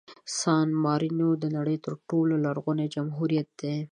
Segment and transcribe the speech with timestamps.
[0.39, 3.75] سان مارینو د نړۍ تر ټولو لرغوني جمهوریت دی.